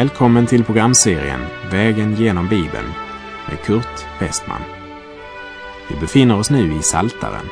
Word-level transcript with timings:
Välkommen 0.00 0.46
till 0.46 0.64
programserien 0.64 1.40
Vägen 1.70 2.14
genom 2.14 2.48
Bibeln 2.48 2.86
med 3.48 3.60
Kurt 3.64 4.06
Westman. 4.20 4.60
Vi 5.90 6.00
befinner 6.00 6.38
oss 6.38 6.50
nu 6.50 6.74
i 6.78 6.82
Saltaren. 6.82 7.46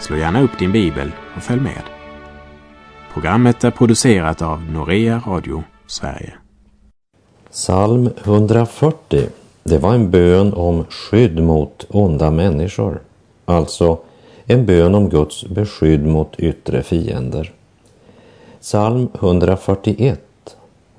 Slå 0.00 0.16
gärna 0.16 0.42
upp 0.42 0.58
din 0.58 0.72
bibel 0.72 1.12
och 1.36 1.42
följ 1.42 1.60
med. 1.60 1.82
Programmet 3.12 3.64
är 3.64 3.70
producerat 3.70 4.42
av 4.42 4.62
Norea 4.62 5.22
Radio 5.26 5.62
Sverige. 5.86 6.34
Psalm 7.50 8.10
140, 8.24 9.28
det 9.62 9.78
var 9.78 9.94
en 9.94 10.10
bön 10.10 10.54
om 10.54 10.84
skydd 10.84 11.42
mot 11.42 11.86
onda 11.88 12.30
människor. 12.30 13.00
Alltså 13.44 13.98
en 14.44 14.66
bön 14.66 14.94
om 14.94 15.08
Guds 15.08 15.44
beskydd 15.44 16.06
mot 16.06 16.40
yttre 16.40 16.82
fiender. 16.82 17.52
Psalm 18.60 19.08
141 19.14 20.29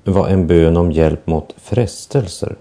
var 0.04 0.28
en 0.28 0.46
bön 0.46 0.76
om 0.76 0.92
hjälp 0.92 1.26
mot 1.26 1.54
frestelser. 1.56 2.56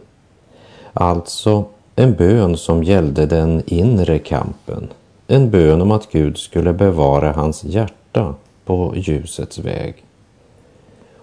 Alltså 0.94 1.66
en 1.96 2.14
bön 2.14 2.58
som 2.58 2.84
gällde 2.84 3.26
den 3.26 3.64
inre 3.66 4.20
kampen. 4.20 4.88
En 5.28 5.50
bön 5.50 5.82
om 5.82 5.92
att 5.92 6.12
Gud 6.12 6.38
skulle 6.38 6.74
bevara 6.74 7.32
hans 7.32 7.64
hjärta 7.64 8.36
på 8.66 8.94
ljusets 8.96 9.60
väg. 9.60 9.96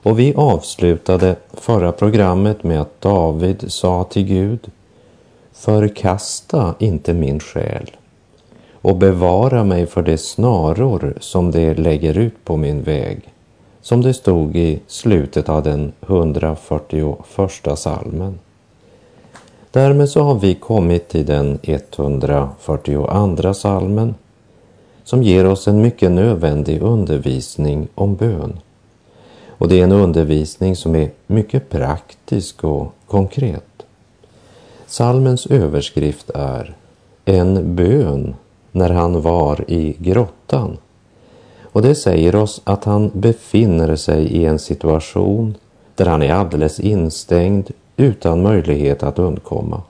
Och 0.02 0.18
vi 0.18 0.34
avslutade 0.34 1.36
förra 1.52 1.92
programmet 1.92 2.64
med 2.64 2.80
att 2.80 3.00
David 3.00 3.64
sa 3.69 4.05
till 4.05 4.24
Gud 4.24 4.70
Förkasta 5.52 6.74
inte 6.78 7.14
min 7.14 7.41
själ 7.41 7.91
och 8.72 8.97
bevara 8.97 9.64
mig 9.64 9.86
för 9.86 10.03
de 10.03 10.19
snaror 10.19 11.14
som 11.20 11.50
det 11.50 11.75
lägger 11.75 12.19
ut 12.19 12.44
på 12.44 12.56
min 12.56 12.82
väg 12.82 13.32
som 13.83 14.03
det 14.03 14.15
stod 14.15 14.57
i 14.57 14.81
slutet 14.87 15.48
av 15.48 15.62
den 15.62 15.93
141 16.01 17.79
salmen. 17.79 18.39
Därmed 19.71 20.09
så 20.09 20.23
har 20.23 20.34
vi 20.34 20.55
kommit 20.55 21.09
till 21.09 21.27
den 21.27 21.59
142 21.62 23.55
salmen 23.55 24.15
som 25.05 25.23
ger 25.23 25.47
oss 25.47 25.69
en 25.69 25.83
mycket 25.83 26.11
nödvändig 26.11 26.83
undervisning 26.83 27.89
om 27.95 28.15
bön. 28.15 28.61
Och 29.49 29.69
det 29.69 29.81
är 29.81 29.84
en 29.84 29.93
undervisning 29.93 30.77
som 30.77 30.97
är 30.97 31.11
mycket 31.27 31.71
praktisk 31.71 32.65
och 32.65 32.93
konkret. 33.06 33.87
Salmens 34.87 35.47
överskrift 35.47 36.31
är 36.31 36.75
En 37.25 37.77
bön 37.77 38.34
när 38.73 38.91
han 38.91 39.23
var 39.23 39.65
i 39.71 39.97
grottan. 39.99 40.77
Och 41.72 41.83
det 41.83 41.94
säger 41.94 42.36
oss 42.36 42.61
att 42.64 42.84
han 42.84 43.11
befinner 43.14 43.97
sig 43.97 44.24
i 44.24 44.44
en 44.44 44.58
situation 44.58 45.55
där 45.94 46.06
han 46.06 46.22
är 46.22 46.33
alldeles 46.33 46.80
instängd 46.80 47.70
utan 47.97 48.42
möjlighet 48.42 49.02
att 49.02 49.19
undkomma. 49.19 49.83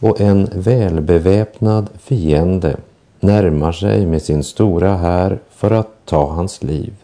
Och 0.00 0.20
en 0.20 0.48
välbeväpnad 0.52 1.88
fiende 1.98 2.76
närmar 3.20 3.72
sig 3.72 4.06
med 4.06 4.22
sin 4.22 4.44
stora 4.44 4.96
här 4.96 5.38
för 5.50 5.70
att 5.70 5.90
ta 6.04 6.30
hans 6.30 6.62
liv. 6.62 6.94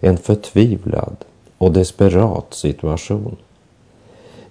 En 0.00 0.16
förtvivlad 0.16 1.16
och 1.58 1.72
desperat 1.72 2.54
situation. 2.54 3.36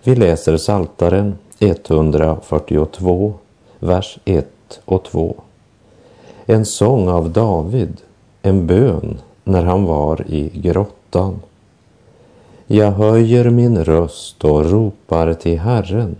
Vi 0.03 0.15
läser 0.15 0.57
Saltaren 0.57 1.35
142, 1.59 3.33
vers 3.79 4.19
1 4.25 4.47
och 4.85 5.03
2 5.03 5.35
en 6.45 6.65
sång 6.65 7.09
av 7.09 7.29
David, 7.29 8.01
en 8.41 8.67
bön 8.67 9.17
när 9.43 9.63
han 9.63 9.83
var 9.85 10.25
i 10.27 10.51
grottan. 10.53 11.41
Jag 12.67 12.91
höjer 12.91 13.49
min 13.49 13.83
röst 13.83 14.43
och 14.43 14.71
ropar 14.71 15.33
till 15.33 15.59
Herren. 15.59 16.15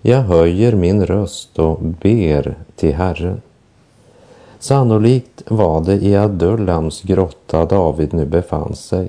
Jag 0.00 0.22
höjer 0.22 0.72
min 0.72 1.06
röst 1.06 1.58
och 1.58 1.78
ber 1.80 2.54
till 2.76 2.94
Herren. 2.94 3.40
Sannolikt 4.58 5.42
var 5.46 5.80
det 5.80 5.94
i 5.94 6.16
Adullams 6.16 7.02
grotta 7.02 7.64
David 7.64 8.14
nu 8.14 8.24
befann 8.24 8.74
sig. 8.74 9.08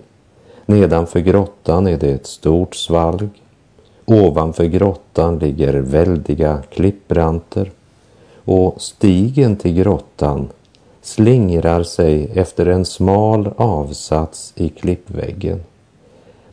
Nedanför 0.66 1.20
grottan 1.20 1.88
är 1.88 1.98
det 1.98 2.12
ett 2.12 2.28
stort 2.28 2.76
svalg. 2.76 3.30
Ovanför 4.06 4.66
grottan 4.66 5.40
ligger 5.40 5.74
väldiga 5.74 6.62
klippbranter 6.70 7.72
och 8.52 8.82
stigen 8.82 9.56
till 9.56 9.74
grottan 9.74 10.50
slingrar 11.02 11.84
sig 11.84 12.30
efter 12.34 12.66
en 12.66 12.86
smal 12.86 13.54
avsats 13.58 14.54
i 14.56 14.70
klippväggen. 14.70 15.64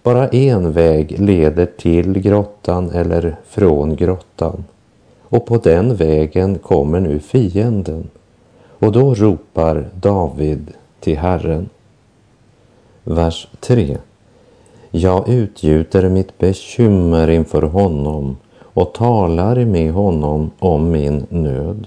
Bara 0.02 0.28
en 0.28 0.72
väg 0.72 1.20
leder 1.20 1.66
till 1.66 2.18
grottan 2.18 2.90
eller 2.90 3.36
från 3.48 3.96
grottan 3.96 4.64
och 5.22 5.46
på 5.46 5.56
den 5.56 5.96
vägen 5.96 6.58
kommer 6.58 7.00
nu 7.00 7.18
fienden 7.18 8.10
och 8.78 8.92
då 8.92 9.14
ropar 9.14 9.88
David 9.94 10.72
till 11.00 11.18
Herren. 11.18 11.68
Vers 13.04 13.48
3. 13.60 13.96
Jag 14.90 15.28
utgjuter 15.28 16.08
mitt 16.08 16.38
bekymmer 16.38 17.30
inför 17.30 17.62
honom 17.62 18.36
och 18.76 18.92
talar 18.92 19.64
med 19.64 19.92
honom 19.92 20.50
om 20.58 20.90
min 20.90 21.26
nöd. 21.28 21.86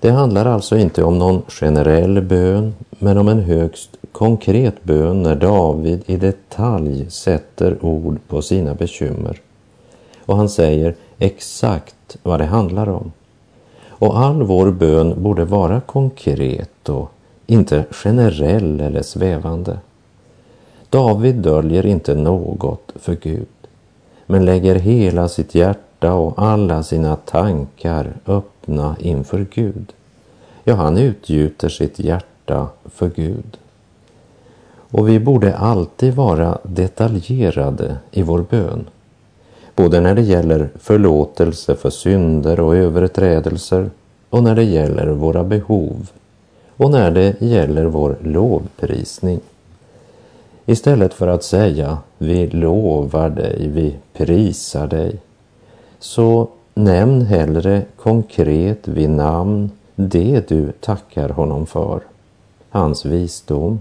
Det 0.00 0.10
handlar 0.10 0.46
alltså 0.46 0.76
inte 0.76 1.04
om 1.04 1.18
någon 1.18 1.42
generell 1.48 2.22
bön, 2.22 2.74
men 2.90 3.18
om 3.18 3.28
en 3.28 3.40
högst 3.40 3.96
konkret 4.12 4.84
bön 4.84 5.22
när 5.22 5.34
David 5.34 6.02
i 6.06 6.16
detalj 6.16 7.10
sätter 7.10 7.84
ord 7.84 8.18
på 8.28 8.42
sina 8.42 8.74
bekymmer. 8.74 9.40
Och 10.26 10.36
han 10.36 10.48
säger 10.48 10.94
exakt 11.18 12.16
vad 12.22 12.40
det 12.40 12.46
handlar 12.46 12.88
om. 12.88 13.12
Och 13.88 14.18
all 14.18 14.42
vår 14.42 14.70
bön 14.70 15.22
borde 15.22 15.44
vara 15.44 15.80
konkret 15.80 16.88
och 16.88 17.10
inte 17.46 17.84
generell 17.90 18.80
eller 18.80 19.02
svävande. 19.02 19.78
David 20.90 21.34
döljer 21.34 21.86
inte 21.86 22.14
något 22.14 22.92
för 22.94 23.16
Gud, 23.22 23.46
men 24.26 24.44
lägger 24.44 24.74
hela 24.74 25.28
sitt 25.28 25.54
hjärta 25.54 25.85
hjärta 26.00 26.14
och 26.14 26.34
alla 26.36 26.82
sina 26.82 27.16
tankar 27.16 28.12
öppna 28.26 28.96
inför 29.00 29.46
Gud. 29.54 29.92
Ja, 30.64 30.74
han 30.74 30.98
utgjuter 30.98 31.68
sitt 31.68 31.98
hjärta 31.98 32.68
för 32.84 33.10
Gud. 33.16 33.58
Och 34.92 35.08
vi 35.08 35.18
borde 35.20 35.56
alltid 35.56 36.14
vara 36.14 36.58
detaljerade 36.62 37.98
i 38.12 38.22
vår 38.22 38.44
bön. 38.50 38.86
Både 39.76 40.00
när 40.00 40.14
det 40.14 40.22
gäller 40.22 40.70
förlåtelse 40.78 41.76
för 41.76 41.90
synder 41.90 42.60
och 42.60 42.76
överträdelser 42.76 43.90
och 44.30 44.42
när 44.42 44.54
det 44.54 44.64
gäller 44.64 45.06
våra 45.06 45.44
behov 45.44 46.10
och 46.78 46.90
när 46.90 47.10
det 47.10 47.40
gäller 47.40 47.86
vår 47.86 48.16
lovprisning. 48.22 49.40
Istället 50.66 51.14
för 51.14 51.28
att 51.28 51.44
säga 51.44 51.98
vi 52.18 52.46
lovar 52.46 53.30
dig, 53.30 53.68
vi 53.68 53.94
prisar 54.12 54.86
dig, 54.86 55.20
så 55.98 56.48
nämn 56.74 57.22
hellre 57.22 57.82
konkret 57.96 58.88
vid 58.88 59.10
namn 59.10 59.70
det 59.94 60.48
du 60.48 60.72
tackar 60.72 61.28
honom 61.28 61.66
för. 61.66 62.00
Hans 62.70 63.04
visdom, 63.04 63.80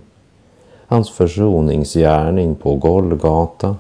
hans 0.88 1.10
försoningsgärning 1.10 2.56
på 2.56 2.76
Golgata, 2.76 3.76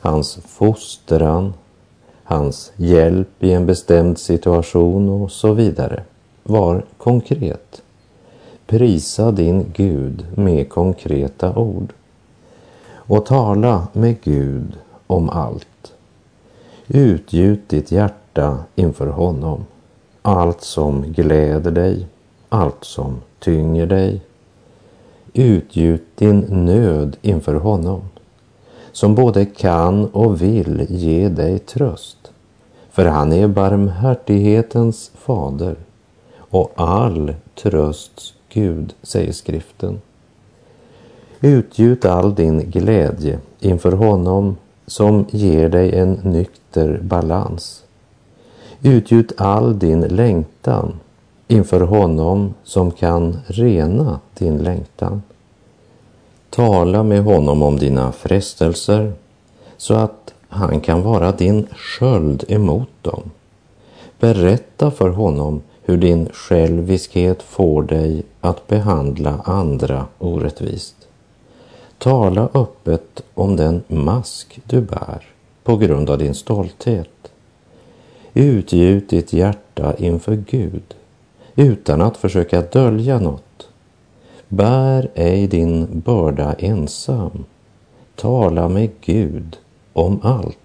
hans 0.00 0.38
fostran, 0.46 1.54
hans 2.24 2.72
hjälp 2.76 3.28
i 3.44 3.52
en 3.52 3.66
bestämd 3.66 4.18
situation 4.18 5.08
och 5.08 5.30
så 5.30 5.52
vidare. 5.52 6.02
Var 6.42 6.84
konkret. 6.96 7.82
Prisa 8.66 9.30
din 9.30 9.72
Gud 9.76 10.26
med 10.34 10.68
konkreta 10.68 11.56
ord. 11.56 11.92
Och 12.94 13.26
tala 13.26 13.88
med 13.92 14.20
Gud 14.22 14.78
om 15.06 15.30
allt. 15.30 15.69
Utgjut 16.92 17.68
ditt 17.68 17.92
hjärta 17.92 18.58
inför 18.74 19.06
honom. 19.06 19.66
Allt 20.22 20.62
som 20.62 21.02
gläder 21.02 21.70
dig, 21.70 22.06
allt 22.48 22.84
som 22.84 23.20
tynger 23.38 23.86
dig. 23.86 24.20
Utgjut 25.32 26.16
din 26.16 26.38
nöd 26.38 27.16
inför 27.22 27.54
honom, 27.54 28.00
som 28.92 29.14
både 29.14 29.44
kan 29.44 30.06
och 30.06 30.42
vill 30.42 30.86
ge 30.88 31.28
dig 31.28 31.58
tröst. 31.58 32.32
För 32.90 33.04
han 33.04 33.32
är 33.32 33.48
barmhärtighetens 33.48 35.10
fader 35.14 35.76
och 36.38 36.72
all 36.76 37.34
trösts 37.62 38.34
Gud, 38.48 38.94
säger 39.02 39.32
skriften. 39.32 40.00
Utgjut 41.40 42.04
all 42.04 42.34
din 42.34 42.70
glädje 42.70 43.38
inför 43.60 43.92
honom 43.92 44.56
som 44.90 45.26
ger 45.30 45.68
dig 45.68 45.94
en 45.98 46.12
nykter 46.22 47.00
balans. 47.02 47.82
Utgjut 48.82 49.32
all 49.36 49.78
din 49.78 50.00
längtan 50.00 51.00
inför 51.48 51.80
honom 51.80 52.54
som 52.64 52.90
kan 52.90 53.36
rena 53.46 54.20
din 54.38 54.58
längtan. 54.58 55.22
Tala 56.50 57.02
med 57.02 57.24
honom 57.24 57.62
om 57.62 57.78
dina 57.78 58.12
frestelser 58.12 59.12
så 59.76 59.94
att 59.94 60.34
han 60.48 60.80
kan 60.80 61.02
vara 61.02 61.32
din 61.32 61.66
sköld 61.76 62.44
emot 62.48 62.90
dem. 63.02 63.22
Berätta 64.18 64.90
för 64.90 65.08
honom 65.08 65.62
hur 65.82 65.96
din 65.96 66.28
själviskhet 66.32 67.42
får 67.42 67.82
dig 67.82 68.22
att 68.40 68.66
behandla 68.66 69.40
andra 69.44 70.06
orättvist. 70.18 70.99
Tala 72.00 72.48
öppet 72.54 73.22
om 73.34 73.56
den 73.56 73.82
mask 73.88 74.60
du 74.64 74.80
bär 74.80 75.26
på 75.64 75.76
grund 75.76 76.10
av 76.10 76.18
din 76.18 76.34
stolthet. 76.34 77.32
Utgjut 78.34 79.08
ditt 79.08 79.32
hjärta 79.32 79.94
inför 79.98 80.36
Gud 80.36 80.94
utan 81.56 82.00
att 82.00 82.16
försöka 82.16 82.60
dölja 82.60 83.18
något. 83.18 83.68
Bär 84.48 85.10
ej 85.14 85.46
din 85.46 86.00
börda 86.00 86.52
ensam. 86.52 87.44
Tala 88.16 88.68
med 88.68 88.90
Gud 89.00 89.56
om 89.92 90.20
allt. 90.22 90.59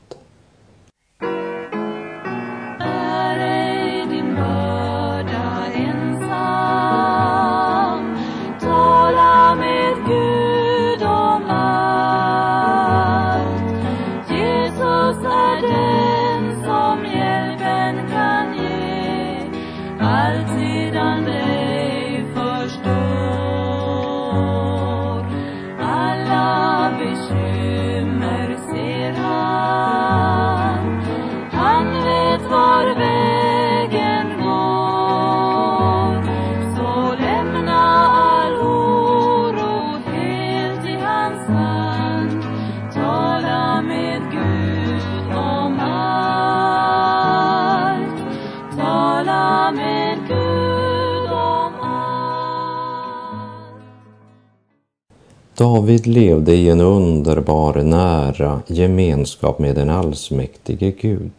David 55.65 56.07
levde 56.07 56.55
i 56.55 56.69
en 56.69 56.81
underbar, 56.81 57.83
nära 57.83 58.61
gemenskap 58.67 59.59
med 59.59 59.75
den 59.75 59.89
allsmäktige 59.89 60.91
Gud 61.01 61.31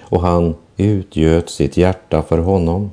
och 0.00 0.20
han 0.20 0.54
utgöt 0.76 1.50
sitt 1.50 1.76
hjärta 1.76 2.22
för 2.22 2.38
honom. 2.38 2.90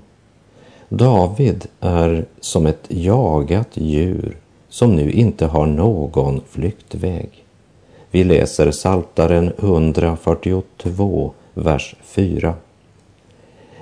David 0.89 1.67
är 1.79 2.25
som 2.39 2.65
ett 2.65 2.85
jagat 2.87 3.67
djur 3.73 4.37
som 4.69 4.95
nu 4.95 5.11
inte 5.11 5.45
har 5.45 5.65
någon 5.65 6.41
flyktväg. 6.49 7.29
Vi 8.11 8.23
läser 8.23 8.71
Saltaren 8.71 9.51
142, 9.59 11.33
vers 11.53 11.95
4. 12.03 12.53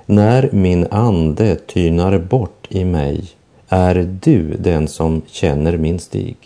När 0.06 0.50
min 0.52 0.88
ande 0.92 1.56
tynar 1.56 2.18
bort 2.18 2.68
i 2.70 2.86
mig 2.86 3.24
är 3.70 4.18
du 4.22 4.58
den 4.60 4.88
som 4.88 5.22
känner 5.28 5.78
min 5.78 6.00
stig. 6.00 6.38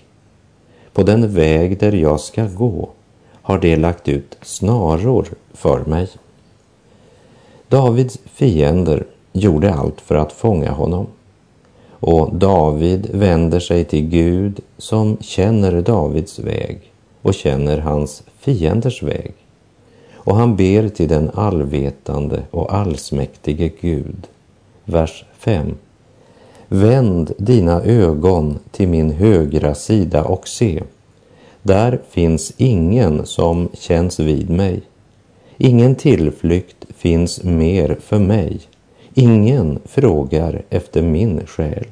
På 1.00 1.04
den 1.04 1.34
väg 1.34 1.80
där 1.80 1.92
jag 1.92 2.20
ska 2.20 2.46
gå 2.46 2.90
har 3.42 3.60
de 3.60 3.76
lagt 3.76 4.08
ut 4.08 4.38
snaror 4.42 5.28
för 5.54 5.86
mig. 5.86 6.08
Davids 7.68 8.18
fiender 8.26 9.06
gjorde 9.34 9.74
allt 9.74 10.02
för 10.02 10.16
att 10.16 10.32
fånga 10.32 10.72
honom. 10.72 11.08
Och 11.90 12.36
David 12.36 13.10
vänder 13.14 13.60
sig 13.60 13.86
till 13.86 14.10
Gud 14.10 14.60
som 14.78 15.18
känner 15.22 15.82
Davids 15.82 16.40
väg 16.40 16.80
och 17.22 17.34
känner 17.34 17.78
hans 17.78 18.24
fienders 18.40 19.04
väg. 19.04 19.34
Och 20.14 20.36
han 20.36 20.56
ber 20.56 20.90
till 20.90 21.10
den 21.10 21.30
allvetande 21.34 22.44
och 22.52 22.74
allsmäktige 22.74 23.72
Gud. 23.82 24.28
Vers 24.86 25.26
5. 25.38 25.76
Vänd 26.72 27.32
dina 27.38 27.84
ögon 27.84 28.60
till 28.72 28.88
min 28.88 29.12
högra 29.12 29.76
sida 29.76 30.24
och 30.24 30.48
se. 30.48 30.84
Där 31.62 32.02
finns 32.10 32.54
ingen 32.58 33.26
som 33.26 33.70
känns 33.74 34.20
vid 34.20 34.50
mig. 34.50 34.82
Ingen 35.58 35.96
tillflykt 35.96 36.86
finns 36.98 37.44
mer 37.44 37.98
för 38.02 38.20
mig. 38.20 38.60
Ingen 39.14 39.80
frågar 39.86 40.62
efter 40.70 41.02
min 41.02 41.46
själ. 41.46 41.88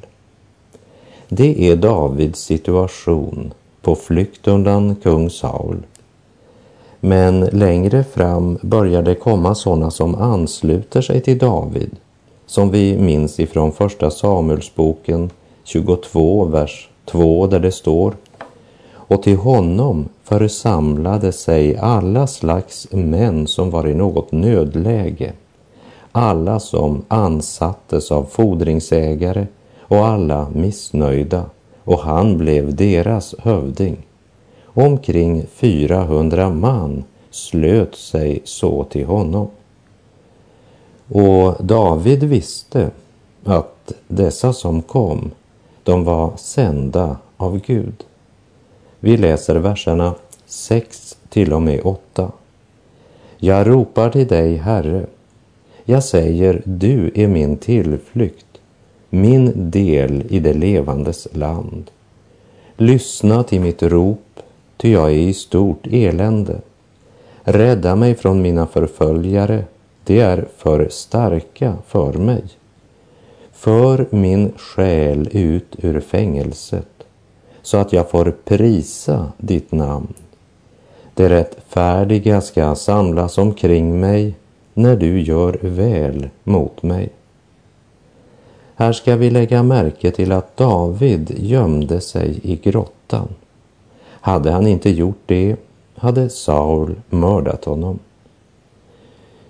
Det 1.30 1.70
är 1.70 1.76
Davids 1.76 2.40
situation 2.40 3.54
på 3.82 3.96
flykt 3.96 4.48
undan 4.48 4.96
kung 4.96 5.30
Saul. 5.30 5.78
Men 7.00 7.40
längre 7.40 8.04
fram 8.04 8.58
börjar 8.62 9.02
det 9.02 9.16
komma 9.16 9.56
sådana 9.56 9.92
som 9.92 10.16
ansluter 10.16 11.02
sig 11.02 11.22
till 11.22 11.38
David 11.38 11.96
som 12.48 12.72
vi 12.72 12.98
minns 12.98 13.40
ifrån 13.40 13.72
första 13.72 14.10
Samuelsboken 14.10 15.30
22, 15.64 16.46
vers 16.46 16.90
2 17.06 17.48
där 17.48 17.60
det 17.60 17.72
står 17.72 18.14
och 19.08 19.24
till 19.24 19.38
honom 19.38 20.10
församlade 20.24 21.32
sig 21.32 21.78
alla 21.78 22.28
slags 22.28 22.88
män 22.92 23.48
som 23.48 23.70
var 23.70 23.88
i 23.88 23.94
något 23.94 24.32
nödläge, 24.32 25.34
alla 26.12 26.60
som 26.60 27.06
ansattes 27.08 28.12
av 28.12 28.24
fordringsägare 28.24 29.48
och 29.82 30.06
alla 30.06 30.50
missnöjda, 30.54 31.46
och 31.84 32.00
han 32.00 32.38
blev 32.38 32.76
deras 32.76 33.36
hövding. 33.40 33.98
Omkring 34.66 35.46
400 35.54 36.50
man 36.50 37.04
slöt 37.32 37.96
sig 37.96 38.42
så 38.44 38.84
till 38.84 39.06
honom. 39.06 39.48
Och 41.08 41.66
David 41.66 42.24
visste 42.24 42.92
att 43.44 43.94
dessa 44.08 44.54
som 44.54 44.82
kom, 44.82 45.32
de 45.84 46.04
var 46.04 46.34
sända 46.38 47.18
av 47.38 47.60
Gud. 47.60 48.04
Vi 49.00 49.18
läser 49.18 49.56
verserna 49.56 50.16
6 50.46 51.18
till 51.30 51.54
och 51.54 51.62
med 51.62 51.82
8. 51.84 52.32
Jag 53.38 53.68
ropar 53.68 54.10
till 54.10 54.28
dig, 54.28 54.56
Herre. 54.56 55.06
Jag 55.86 56.04
säger, 56.04 56.62
du 56.66 57.12
är 57.16 57.28
min 57.28 57.58
tillflykt, 57.58 58.46
min 59.10 59.72
del 59.72 60.24
i 60.30 60.40
det 60.40 60.54
levandes 60.54 61.28
land. 61.32 61.92
Lyssna 62.78 63.44
till 63.44 63.62
mitt 63.62 63.84
rop, 63.84 64.40
ty 64.78 64.92
jag 64.92 65.12
är 65.12 65.18
i 65.18 65.34
stort 65.34 65.88
elände. 65.92 66.62
Rädda 67.44 67.96
mig 67.96 68.16
från 68.16 68.42
mina 68.42 68.68
förföljare, 68.68 69.64
de 70.08 70.20
är 70.20 70.48
för 70.58 70.88
starka 70.90 71.76
för 71.88 72.14
mig. 72.14 72.44
För 73.52 74.08
min 74.10 74.54
själ 74.58 75.30
ut 75.32 75.76
ur 75.78 76.00
fängelset, 76.00 76.88
så 77.62 77.78
att 77.78 77.94
jag 77.94 78.10
får 78.10 78.36
prisa 78.46 79.32
ditt 79.38 79.72
namn. 79.72 80.14
Det 81.14 81.30
rättfärdiga 81.30 82.42
ska 82.42 82.76
samlas 82.76 83.38
omkring 83.38 84.00
mig 84.00 84.36
när 84.74 84.96
du 84.96 85.22
gör 85.22 85.60
väl 85.62 86.30
mot 86.44 86.84
mig. 86.84 87.10
Här 88.76 88.94
ska 88.94 89.16
vi 89.16 89.30
lägga 89.30 89.64
märke 89.64 90.12
till 90.12 90.32
att 90.32 90.58
David 90.58 91.34
gömde 91.38 92.02
sig 92.02 92.40
i 92.44 92.56
grottan. 92.56 93.28
Hade 94.04 94.52
han 94.52 94.68
inte 94.68 94.90
gjort 94.90 95.22
det 95.26 95.56
hade 95.96 96.30
Saul 96.30 96.96
mördat 97.10 97.66
honom. 97.66 98.00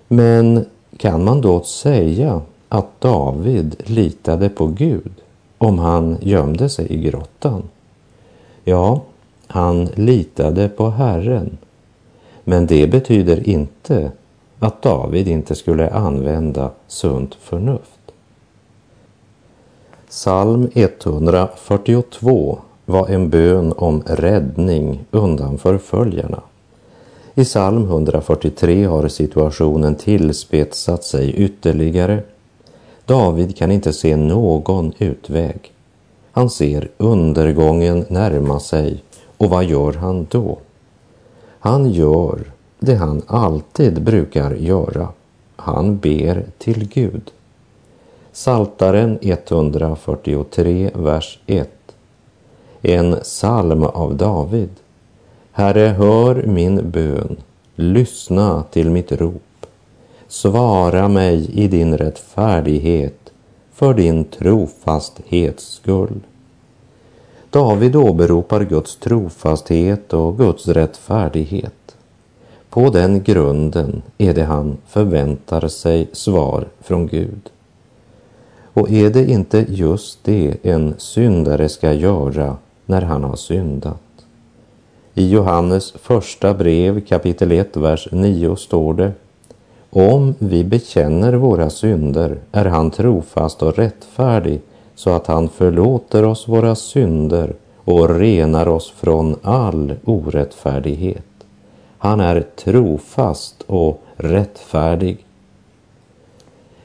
Men 0.07 0.65
kan 0.97 1.23
man 1.23 1.41
då 1.41 1.63
säga 1.63 2.41
att 2.69 3.01
David 3.01 3.75
litade 3.85 4.49
på 4.49 4.67
Gud 4.67 5.11
om 5.57 5.79
han 5.79 6.17
gömde 6.21 6.69
sig 6.69 6.93
i 6.93 6.97
grottan? 6.97 7.63
Ja, 8.63 9.01
han 9.47 9.85
litade 9.85 10.69
på 10.69 10.89
Herren. 10.89 11.57
Men 12.43 12.67
det 12.67 12.87
betyder 12.87 13.49
inte 13.49 14.11
att 14.59 14.81
David 14.81 15.27
inte 15.27 15.55
skulle 15.55 15.89
använda 15.89 16.71
sunt 16.87 17.35
förnuft. 17.35 18.11
Psalm 20.09 20.69
142 20.73 22.59
var 22.85 23.07
en 23.07 23.29
bön 23.29 23.73
om 23.77 24.03
räddning 24.05 25.05
undan 25.11 25.57
förföljarna. 25.57 26.41
I 27.39 27.43
psalm 27.43 27.83
143 27.83 28.85
har 28.85 29.07
situationen 29.07 29.95
tillspetsat 29.95 31.03
sig 31.03 31.33
ytterligare. 31.33 32.23
David 33.05 33.57
kan 33.57 33.71
inte 33.71 33.93
se 33.93 34.15
någon 34.15 34.93
utväg. 34.97 35.73
Han 36.31 36.49
ser 36.49 36.89
undergången 36.97 38.05
närma 38.09 38.59
sig 38.59 39.03
Och 39.37 39.49
vad 39.49 39.65
gör 39.65 39.93
han 39.93 40.27
då? 40.29 40.57
Han 41.59 41.91
gör 41.91 42.51
det 42.79 42.95
han 42.95 43.21
alltid 43.27 44.01
brukar 44.01 44.51
göra. 44.51 45.07
Han 45.55 45.97
ber 45.97 46.45
till 46.57 46.89
Gud. 46.93 47.31
Saltaren 48.31 49.19
143, 49.21 50.91
vers 50.93 51.39
1. 51.45 51.69
En 52.81 53.15
psalm 53.23 53.83
av 53.83 54.15
David. 54.15 54.69
Herre, 55.57 55.87
hör 55.97 56.43
min 56.45 56.91
bön. 56.91 57.37
Lyssna 57.75 58.63
till 58.71 58.89
mitt 58.89 59.11
rop. 59.11 59.65
Svara 60.27 61.07
mig 61.07 61.49
i 61.53 61.67
din 61.67 61.97
rättfärdighet 61.97 63.31
för 63.73 63.93
din 63.93 64.23
trofasthets 64.23 65.63
skull. 65.63 66.19
David 67.49 67.95
åberopar 67.95 68.63
Guds 68.63 68.95
trofasthet 68.95 70.13
och 70.13 70.37
Guds 70.37 70.67
rättfärdighet. 70.67 71.95
På 72.69 72.89
den 72.89 73.23
grunden 73.23 74.01
är 74.17 74.33
det 74.33 74.43
han 74.43 74.77
förväntar 74.87 75.67
sig 75.67 76.09
svar 76.13 76.67
från 76.79 77.07
Gud. 77.07 77.49
Och 78.63 78.91
är 78.91 79.09
det 79.09 79.29
inte 79.29 79.65
just 79.69 80.23
det 80.23 80.57
en 80.63 80.93
syndare 80.97 81.69
ska 81.69 81.93
göra 81.93 82.57
när 82.85 83.01
han 83.01 83.23
har 83.23 83.35
syndat? 83.35 84.01
I 85.19 85.29
Johannes 85.29 85.91
första 85.91 86.53
brev 86.53 87.05
kapitel 87.05 87.51
1, 87.51 87.77
vers 87.77 88.07
9 88.11 88.55
står 88.55 88.93
det 88.93 89.11
Om 89.89 90.35
vi 90.39 90.63
bekänner 90.63 91.33
våra 91.33 91.69
synder 91.69 92.37
är 92.51 92.65
han 92.65 92.91
trofast 92.91 93.63
och 93.63 93.77
rättfärdig 93.77 94.61
så 94.95 95.09
att 95.09 95.27
han 95.27 95.49
förlåter 95.49 96.25
oss 96.25 96.47
våra 96.47 96.75
synder 96.75 97.53
och 97.83 98.09
renar 98.09 98.67
oss 98.67 98.93
från 98.97 99.35
all 99.41 99.93
orättfärdighet. 100.05 101.45
Han 101.97 102.19
är 102.19 102.41
trofast 102.55 103.63
och 103.67 104.01
rättfärdig. 104.15 105.25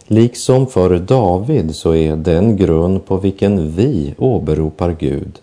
Liksom 0.07 0.67
för 0.67 0.99
David 0.99 1.75
så 1.75 1.95
är 1.95 2.17
den 2.17 2.57
grund 2.57 3.07
på 3.07 3.17
vilken 3.17 3.71
vi 3.71 4.15
åberopar 4.19 4.97
Gud, 4.99 5.39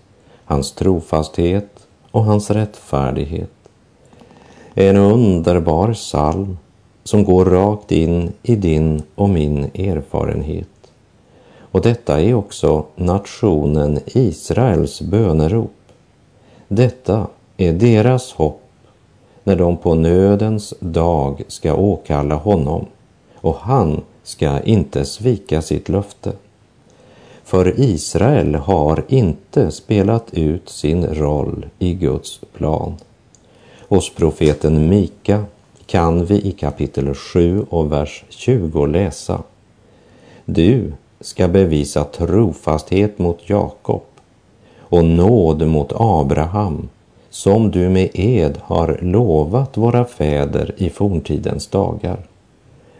hans 0.45 0.71
trofasthet 0.71 1.79
och 2.11 2.23
hans 2.23 2.51
rättfärdighet. 2.51 3.51
En 4.73 4.97
underbar 4.97 5.93
psalm 5.93 6.57
som 7.03 7.23
går 7.23 7.45
rakt 7.45 7.91
in 7.91 8.33
i 8.43 8.55
din 8.55 9.03
och 9.15 9.29
min 9.29 9.63
erfarenhet. 9.63 10.67
Och 11.71 11.81
detta 11.81 12.21
är 12.21 12.33
också 12.33 12.85
nationen 12.95 13.99
Israels 14.05 15.01
bönerop. 15.01 15.71
Detta 16.67 17.27
är 17.57 17.73
deras 17.73 18.31
hopp 18.31 18.61
när 19.43 19.55
de 19.55 19.77
på 19.77 19.95
nödens 19.95 20.73
dag 20.79 21.43
ska 21.47 21.73
åkalla 21.73 22.35
honom 22.35 22.85
och 23.35 23.55
han 23.55 24.01
ska 24.23 24.59
inte 24.61 25.05
svika 25.05 25.61
sitt 25.61 25.89
löfte. 25.89 26.31
För 27.49 27.79
Israel 27.79 28.55
har 28.55 29.03
inte 29.07 29.71
spelat 29.71 30.33
ut 30.33 30.69
sin 30.69 31.05
roll 31.05 31.65
i 31.79 31.93
Guds 31.93 32.41
plan. 32.53 32.95
Hos 33.87 34.15
profeten 34.15 34.89
Mika 34.89 35.45
kan 35.85 36.25
vi 36.25 36.35
i 36.35 36.51
kapitel 36.51 37.13
7 37.13 37.65
och 37.69 37.91
vers 37.91 38.23
20 38.29 38.85
läsa. 38.85 39.41
Du 40.45 40.93
ska 41.19 41.47
bevisa 41.47 42.03
trofasthet 42.03 43.19
mot 43.19 43.49
Jakob 43.49 44.03
och 44.79 45.05
nåd 45.05 45.67
mot 45.67 45.91
Abraham 45.95 46.89
som 47.29 47.71
du 47.71 47.89
med 47.89 48.09
ed 48.13 48.57
har 48.61 48.99
lovat 49.01 49.77
våra 49.77 50.05
fäder 50.05 50.75
i 50.77 50.89
forntidens 50.89 51.67
dagar. 51.67 52.19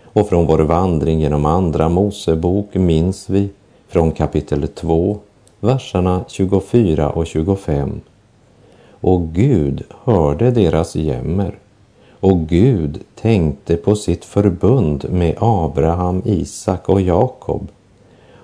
Och 0.03 0.29
från 0.29 0.45
vår 0.45 0.59
vandring 0.59 1.19
genom 1.19 1.45
Andra 1.45 1.89
Mosebok 1.89 2.75
minns 2.75 3.29
vi 3.29 3.49
från 3.89 4.11
kapitel 4.11 4.67
2, 4.67 5.17
verserna 5.59 6.25
24 6.27 7.09
och 7.09 7.27
25. 7.27 8.01
Och 9.01 9.21
Gud 9.21 9.83
hörde 10.03 10.51
deras 10.51 10.95
jämmer 10.95 11.55
och 12.19 12.47
Gud 12.47 12.99
tänkte 13.15 13.75
på 13.75 13.95
sitt 13.95 14.25
förbund 14.25 15.05
med 15.09 15.35
Abraham, 15.39 16.21
Isak 16.25 16.89
och 16.89 17.01
Jakob. 17.01 17.67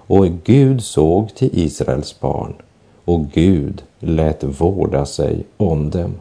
Och 0.08 0.28
Gud 0.44 0.84
såg 0.84 1.36
till 1.36 1.50
Israels 1.54 2.20
barn 2.20 2.54
och 3.06 3.25
Gud 3.34 3.84
lät 4.00 4.44
vårda 4.44 5.06
sig 5.06 5.44
om 5.58 5.90
dem. 5.90 6.14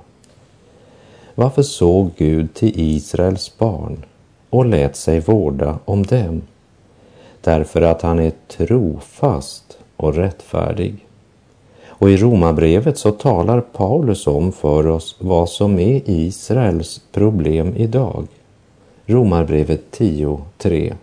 Varför 1.35 1.63
såg 1.63 2.11
Gud 2.17 2.55
till 2.55 2.73
Israels 2.77 3.59
barn 3.59 4.05
och 4.51 4.67
lät 4.67 4.97
sig 4.97 5.21
vårda 5.21 5.79
om 5.85 6.03
dem? 6.03 6.43
Därför 7.45 7.83
att 7.83 8.03
han 8.03 8.19
är 8.19 8.33
trofast 8.49 9.79
och 9.97 10.15
rättfärdig. 10.15 11.07
Och 11.87 12.11
i 12.11 12.17
Romarbrevet 12.17 12.99
så 12.99 13.11
talar 13.11 13.61
Paulus 13.61 14.27
om 14.27 14.53
för 14.53 14.87
oss 14.87 15.17
vad 15.21 15.49
som 15.49 15.79
är 15.79 16.03
Israels 16.05 17.01
problem 17.13 17.75
idag. 17.77 18.27
Romarbrevet 19.07 19.81
10.3. 19.99 20.95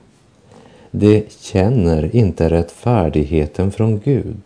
De 0.91 1.25
känner 1.41 2.15
inte 2.15 2.49
rättfärdigheten 2.49 3.71
från 3.71 3.99
Gud 3.99 4.41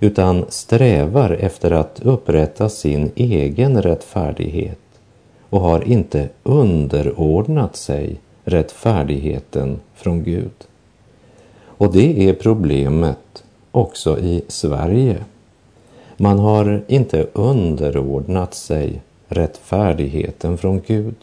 utan 0.00 0.44
strävar 0.48 1.30
efter 1.30 1.70
att 1.70 2.00
upprätta 2.00 2.68
sin 2.68 3.10
egen 3.14 3.82
rättfärdighet 3.82 4.78
och 5.50 5.60
har 5.60 5.88
inte 5.88 6.28
underordnat 6.42 7.76
sig 7.76 8.16
rättfärdigheten 8.44 9.80
från 9.94 10.24
Gud. 10.24 10.69
Och 11.80 11.92
det 11.92 12.28
är 12.28 12.32
problemet 12.32 13.44
också 13.70 14.18
i 14.18 14.42
Sverige. 14.48 15.16
Man 16.16 16.38
har 16.38 16.82
inte 16.86 17.26
underordnat 17.32 18.54
sig 18.54 19.00
rättfärdigheten 19.28 20.58
från 20.58 20.80
Gud. 20.86 21.14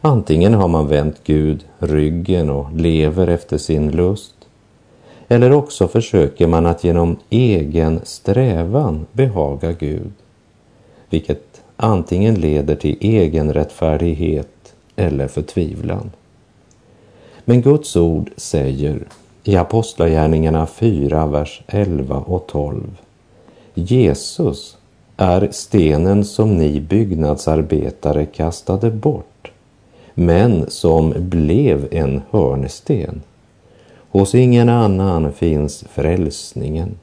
Antingen 0.00 0.54
har 0.54 0.68
man 0.68 0.88
vänt 0.88 1.20
Gud 1.24 1.64
ryggen 1.78 2.50
och 2.50 2.72
lever 2.72 3.26
efter 3.26 3.58
sin 3.58 3.90
lust. 3.90 4.34
Eller 5.28 5.52
också 5.52 5.88
försöker 5.88 6.46
man 6.46 6.66
att 6.66 6.84
genom 6.84 7.16
egen 7.30 8.00
strävan 8.04 9.06
behaga 9.12 9.72
Gud. 9.72 10.12
Vilket 11.10 11.62
antingen 11.76 12.34
leder 12.34 12.76
till 12.76 12.96
egen 13.00 13.52
rättfärdighet 13.52 14.74
eller 14.96 15.28
förtvivlan. 15.28 16.10
Men 17.44 17.62
Guds 17.62 17.96
ord 17.96 18.30
säger 18.36 19.06
i 19.44 19.56
Apostlagärningarna 19.56 20.66
4, 20.66 21.26
vers 21.26 21.62
11 21.66 22.16
och 22.16 22.46
12. 22.46 22.82
Jesus 23.74 24.76
är 25.16 25.48
stenen 25.50 26.24
som 26.24 26.56
ni 26.56 26.80
byggnadsarbetare 26.80 28.26
kastade 28.26 28.90
bort, 28.90 29.52
men 30.14 30.70
som 30.70 31.14
blev 31.16 31.88
en 31.90 32.22
hörnsten. 32.30 33.22
Hos 34.10 34.34
ingen 34.34 34.68
annan 34.68 35.32
finns 35.32 35.84
frälsningen. 35.90 36.94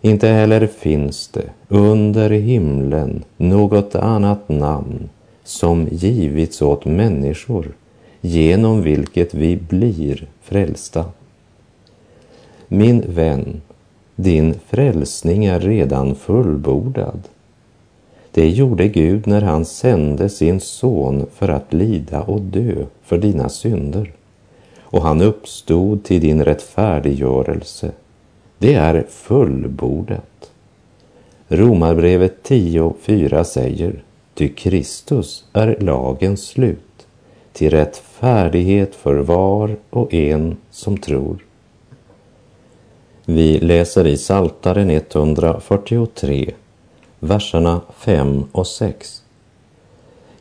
Inte 0.00 0.28
heller 0.28 0.66
finns 0.66 1.28
det 1.28 1.50
under 1.68 2.30
himlen 2.30 3.24
något 3.36 3.94
annat 3.94 4.48
namn 4.48 5.08
som 5.44 5.88
givits 5.90 6.62
åt 6.62 6.84
människor 6.84 7.72
genom 8.20 8.82
vilket 8.82 9.34
vi 9.34 9.56
blir 9.56 10.26
frälsta. 10.42 11.04
Min 12.76 13.04
vän, 13.08 13.60
din 14.16 14.54
frälsning 14.68 15.44
är 15.44 15.60
redan 15.60 16.14
fullbordad. 16.14 17.22
Det 18.30 18.48
gjorde 18.48 18.88
Gud 18.88 19.26
när 19.26 19.42
han 19.42 19.64
sände 19.64 20.28
sin 20.28 20.60
son 20.60 21.26
för 21.34 21.48
att 21.48 21.72
lida 21.72 22.22
och 22.22 22.40
dö 22.40 22.84
för 23.02 23.18
dina 23.18 23.48
synder. 23.48 24.12
Och 24.78 25.02
han 25.02 25.20
uppstod 25.20 26.04
till 26.04 26.20
din 26.20 26.44
rättfärdiggörelse. 26.44 27.90
Det 28.58 28.74
är 28.74 29.06
fullbordat. 29.08 30.50
Romarbrevet 31.48 32.48
10.4 32.48 33.44
säger, 33.44 34.02
ty 34.34 34.48
Kristus 34.48 35.44
är 35.52 35.76
lagens 35.80 36.46
slut, 36.46 37.06
till 37.52 37.70
rättfärdighet 37.70 38.94
för 38.94 39.14
var 39.14 39.76
och 39.90 40.14
en 40.14 40.56
som 40.70 40.98
tror. 40.98 41.38
Vi 43.26 43.58
läser 43.60 44.06
i 44.06 44.16
Saltaren 44.16 44.90
143, 44.90 46.50
verserna 47.18 47.80
5 47.98 48.44
och 48.52 48.66
6. 48.66 49.22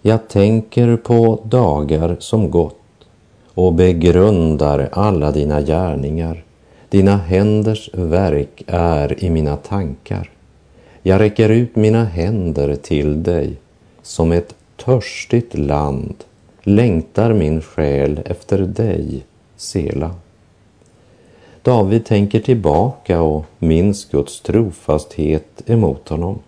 Jag 0.01 0.27
tänker 0.27 0.97
på 0.97 1.41
dagar 1.45 2.15
som 2.19 2.51
gått 2.51 2.75
och 3.53 3.73
begrundar 3.73 4.89
alla 4.91 5.31
dina 5.31 5.61
gärningar. 5.61 6.43
Dina 6.89 7.17
händers 7.17 7.89
verk 7.93 8.63
är 8.67 9.23
i 9.23 9.29
mina 9.29 9.57
tankar. 9.57 10.29
Jag 11.01 11.19
räcker 11.19 11.49
ut 11.49 11.75
mina 11.75 12.05
händer 12.05 12.75
till 12.75 13.23
dig 13.23 13.57
som 14.01 14.31
ett 14.31 14.55
törstigt 14.77 15.57
land 15.57 16.15
längtar 16.63 17.33
min 17.33 17.61
själ 17.61 18.19
efter 18.25 18.57
dig, 18.57 19.25
Sela. 19.55 20.15
David 21.63 22.05
tänker 22.05 22.39
tillbaka 22.39 23.21
och 23.21 23.45
minns 23.59 24.05
Guds 24.05 24.41
trofasthet 24.41 25.61
emot 25.65 26.09
honom. 26.09 26.39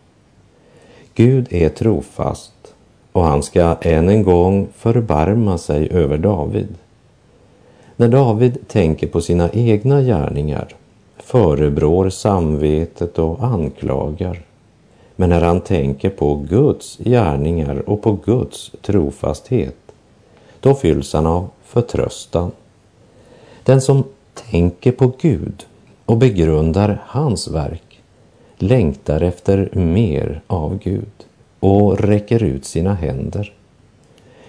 Gud 1.13 1.47
är 1.49 1.69
trofast 1.69 2.53
och 3.11 3.23
han 3.23 3.43
ska 3.43 3.75
än 3.81 4.09
en 4.09 4.23
gång 4.23 4.67
förbarma 4.75 5.57
sig 5.57 5.89
över 5.91 6.17
David. 6.17 6.75
När 7.95 8.07
David 8.07 8.67
tänker 8.67 9.07
på 9.07 9.21
sina 9.21 9.49
egna 9.49 10.01
gärningar 10.01 10.67
förebrår 11.17 12.09
samvetet 12.09 13.19
och 13.19 13.43
anklagar. 13.43 14.41
Men 15.15 15.29
när 15.29 15.41
han 15.41 15.61
tänker 15.61 16.09
på 16.09 16.35
Guds 16.35 16.97
gärningar 16.97 17.89
och 17.89 18.01
på 18.01 18.17
Guds 18.25 18.71
trofasthet, 18.81 19.77
då 20.59 20.75
fylls 20.75 21.13
han 21.13 21.25
av 21.25 21.49
förtröstan. 21.63 22.51
Den 23.63 23.81
som 23.81 24.03
tänker 24.35 24.91
på 24.91 25.11
Gud 25.21 25.65
och 26.05 26.17
begrundar 26.17 27.01
hans 27.05 27.47
verk 27.47 27.85
längtar 28.57 29.21
efter 29.21 29.69
mer 29.73 30.41
av 30.47 30.79
Gud 30.83 31.25
och 31.59 31.99
räcker 31.99 32.43
ut 32.43 32.65
sina 32.65 32.93
händer. 32.93 33.53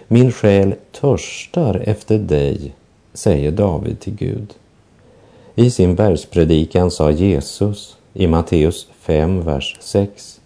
Min 0.09 0.33
själ 0.33 0.75
törstar 0.93 1.83
efter 1.85 2.19
dig, 2.19 2.75
säger 3.12 3.50
David 3.52 4.00
till 4.00 4.14
Gud. 4.14 4.55
I 5.55 5.71
sin 5.71 5.95
bergspredikan 5.95 6.90
sa 6.90 7.11
Jesus 7.11 7.97
i 8.12 8.26
Matteus 8.26 8.88
5, 9.00 9.45
vers 9.45 9.76
6. 9.81 10.40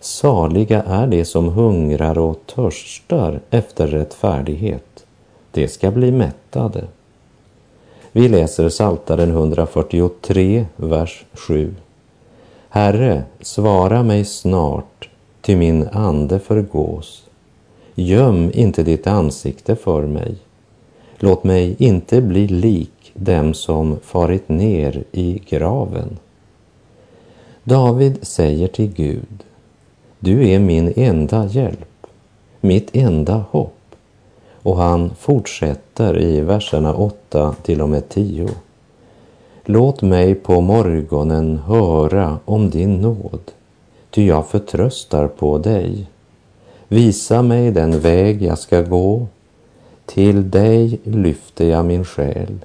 Saliga 0.00 0.82
är 0.82 1.06
de 1.06 1.24
som 1.24 1.48
hungrar 1.48 2.18
och 2.18 2.46
törstar 2.46 3.40
efter 3.50 3.86
rättfärdighet. 3.86 5.06
De 5.50 5.68
ska 5.68 5.90
bli 5.90 6.12
mättade. 6.12 6.84
Vi 8.14 8.28
läser 8.28 8.68
Saltaren 8.68 9.30
143, 9.30 10.66
vers 10.76 11.24
7. 11.32 11.74
Herre, 12.68 13.22
svara 13.40 14.02
mig 14.02 14.24
snart, 14.24 15.08
ty 15.40 15.56
min 15.56 15.88
ande 15.92 16.38
förgås. 16.38 17.24
Göm 17.94 18.50
inte 18.54 18.82
ditt 18.82 19.06
ansikte 19.06 19.76
för 19.76 20.06
mig. 20.06 20.36
Låt 21.18 21.44
mig 21.44 21.76
inte 21.78 22.20
bli 22.20 22.48
lik 22.48 23.12
dem 23.14 23.54
som 23.54 24.00
farit 24.02 24.48
ner 24.48 25.04
i 25.12 25.42
graven. 25.48 26.18
David 27.64 28.18
säger 28.22 28.68
till 28.68 28.92
Gud, 28.94 29.44
du 30.18 30.48
är 30.48 30.58
min 30.58 30.92
enda 30.96 31.46
hjälp, 31.46 32.06
mitt 32.60 32.96
enda 32.96 33.44
hopp. 33.50 33.81
Och 34.62 34.76
han 34.76 35.10
fortsätter 35.18 36.20
i 36.20 36.40
verserna 36.40 36.94
8 36.94 37.54
till 37.62 37.80
och 37.80 37.88
med 37.88 38.08
10. 38.08 38.48
Låt 39.64 40.02
mig 40.02 40.34
på 40.34 40.60
morgonen 40.60 41.58
höra 41.58 42.38
om 42.44 42.70
din 42.70 43.00
nåd, 43.00 43.50
ty 44.10 44.26
jag 44.26 44.46
förtröstar 44.46 45.28
på 45.28 45.58
dig. 45.58 46.06
Visa 46.88 47.42
mig 47.42 47.70
den 47.70 48.00
väg 48.00 48.42
jag 48.42 48.58
ska 48.58 48.82
gå, 48.82 49.26
till 50.06 50.50
dig 50.50 51.00
lyfter 51.04 51.64
jag 51.64 51.84
min 51.84 52.04
själ. 52.04 52.58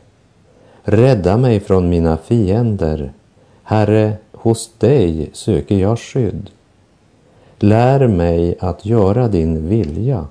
Rädda 0.83 1.37
mig 1.37 1.59
från 1.59 1.89
mina 1.89 2.17
fiender, 2.17 3.11
Herre, 3.63 4.13
hos 4.31 4.69
dig 4.77 5.29
söker 5.33 5.75
jag 5.75 5.99
skydd. 5.99 6.49
Lär 7.59 8.07
mig 8.07 8.55
att 8.59 8.85
göra 8.85 9.27
din 9.27 9.69
vilja, 9.69 10.25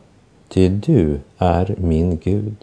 ty 0.49 0.69
du 0.69 1.21
är 1.39 1.75
min 1.79 2.19
Gud. 2.25 2.57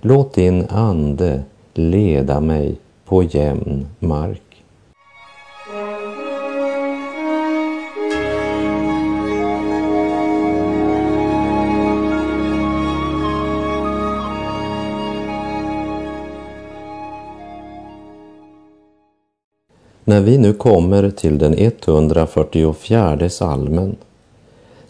Låt 0.00 0.34
din 0.34 0.66
ande 0.68 1.42
leda 1.74 2.40
mig 2.40 2.76
på 3.04 3.22
jämn 3.22 3.86
mark. 3.98 4.42
När 20.04 20.20
vi 20.20 20.38
nu 20.38 20.52
kommer 20.52 21.10
till 21.10 21.38
den 21.38 21.54
144 21.58 23.30
salmen 23.30 23.96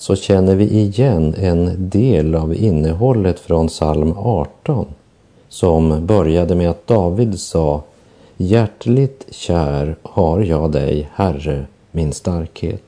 så 0.03 0.17
känner 0.17 0.55
vi 0.55 0.65
igen 0.65 1.35
en 1.39 1.91
del 1.91 2.35
av 2.35 2.55
innehållet 2.55 3.41
från 3.41 3.69
psalm 3.69 4.15
18 4.19 4.87
som 5.49 6.07
började 6.07 6.55
med 6.55 6.71
att 6.71 6.87
David 6.87 7.41
sa 7.41 7.83
Hjärtligt 8.37 9.27
kär 9.31 9.97
har 10.03 10.41
jag 10.41 10.73
dig, 10.73 11.09
Herre, 11.15 11.65
min 11.91 12.13
starkhet. 12.13 12.83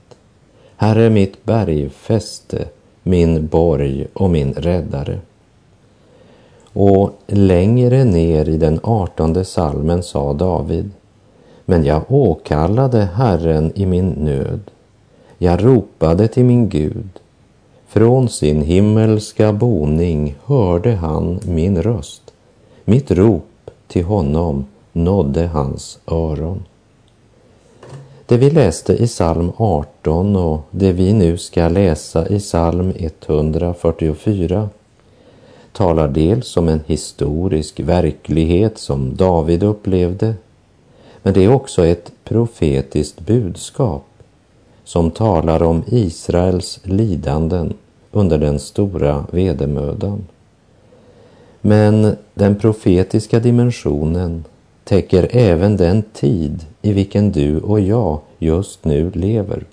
Herre, 0.77 1.11
mitt 1.11 1.45
bergfäste, 1.45 2.65
min 3.03 3.47
borg 3.47 4.07
och 4.13 4.31
min 4.31 4.53
räddare. 4.53 5.19
Och 6.73 7.11
längre 7.27 8.05
ner 8.05 8.49
i 8.49 8.57
den 8.57 8.81
artonde 8.83 9.45
salmen 9.45 10.03
sa 10.03 10.33
David 10.33 10.91
men 11.65 11.85
jag 11.85 12.03
åkallade 12.09 13.09
Herren 13.15 13.73
i 13.75 13.87
min 13.87 14.09
nöd. 14.09 14.61
Jag 15.45 15.65
ropade 15.65 16.29
till 16.29 16.45
min 16.45 16.69
Gud. 16.69 17.09
Från 17.87 18.29
sin 18.29 18.63
himmelska 18.63 19.53
boning 19.53 20.37
hörde 20.45 20.93
han 20.95 21.41
min 21.47 21.83
röst. 21.83 22.23
Mitt 22.85 23.11
rop 23.11 23.71
till 23.87 24.05
honom 24.05 24.67
nådde 24.93 25.47
hans 25.47 25.99
öron. 26.07 26.63
Det 28.27 28.37
vi 28.37 28.51
läste 28.51 28.93
i 28.93 29.07
psalm 29.07 29.53
18 29.57 30.37
och 30.37 30.61
det 30.71 30.93
vi 30.93 31.13
nu 31.13 31.39
ska 31.39 31.69
läsa 31.69 32.29
i 32.29 32.39
psalm 32.39 32.93
144 32.97 34.69
talar 35.73 36.09
dels 36.09 36.57
om 36.57 36.69
en 36.69 36.81
historisk 36.87 37.81
verklighet 37.81 38.79
som 38.79 39.17
David 39.17 39.63
upplevde 39.63 40.35
men 41.23 41.35
det 41.35 41.45
är 41.45 41.53
också 41.53 41.87
ett 41.87 42.13
profetiskt 42.25 43.21
budskap 43.21 44.05
som 44.85 45.11
talar 45.11 45.63
om 45.63 45.83
Israels 45.87 46.81
lidanden 46.83 47.73
under 48.13 48.39
den 48.39 48.59
stora 48.59 49.27
vedermödan. 49.31 50.25
Men 51.61 52.17
den 52.35 52.57
profetiska 52.57 53.41
dimensionen 53.41 54.45
täcker 54.85 55.29
även 55.31 55.77
den 55.77 56.03
tid 56.03 56.67
i 56.83 56.93
vilken 56.93 57.33
du 57.33 57.61
och 57.61 57.81
jag 57.81 58.21
just 58.39 58.85
nu 58.85 59.11
lever. 59.11 59.65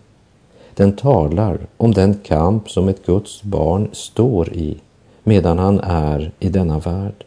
Den 0.76 0.94
talar 0.94 1.60
om 1.78 1.94
den 1.94 2.14
kamp 2.14 2.70
som 2.70 2.90
ett 2.90 3.06
Guds 3.06 3.44
barn 3.44 3.90
står 3.92 4.54
i 4.54 4.78
medan 5.24 5.60
han 5.60 5.80
är 5.80 6.32
i 6.40 6.50
denna 6.50 6.80
värld. 6.80 7.24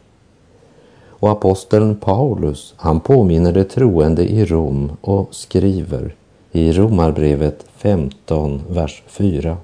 Och 1.07 1.29
aposteln 1.29 1.95
Paulus, 1.95 2.73
han 2.77 2.99
påminner 2.99 3.53
de 3.53 3.63
troende 3.63 4.31
i 4.31 4.45
Rom 4.45 4.91
och 5.01 5.35
skriver 5.35 6.15
i 6.55 6.71
Romarbrevet 6.71 7.65
15, 7.77 8.61
vers 8.69 9.03
4. 9.07 9.57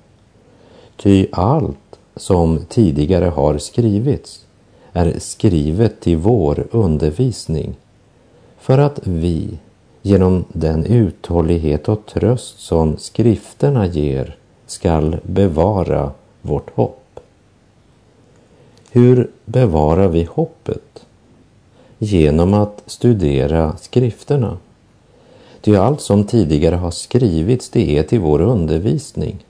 Ty 0.95 1.27
allt 1.31 1.99
som 2.15 2.65
tidigare 2.69 3.25
har 3.25 3.57
skrivits 3.57 4.45
är 4.93 5.19
skrivet 5.19 5.99
till 6.01 6.17
vår 6.17 6.67
undervisning 6.71 7.75
för 8.59 8.77
att 8.77 8.99
vi 9.03 9.49
genom 10.01 10.45
den 10.53 10.85
uthållighet 10.85 11.89
och 11.89 12.05
tröst 12.05 12.59
som 12.59 12.97
skrifterna 12.97 13.85
ger 13.85 14.35
skall 14.65 15.17
bevara 15.23 16.11
vårt 16.41 16.75
hopp. 16.75 17.19
Hur 18.91 19.31
bevarar 19.45 20.07
vi 20.07 20.23
hoppet? 20.23 21.05
genom 22.03 22.53
att 22.53 22.83
studera 22.85 23.77
skrifterna. 23.77 24.57
Ty 25.61 25.75
allt 25.75 26.01
som 26.01 26.23
tidigare 26.23 26.75
har 26.75 26.91
skrivits 26.91 27.69
det 27.69 27.97
är 27.97 28.03
till 28.03 28.19
vår 28.19 28.41
undervisning 28.41 29.45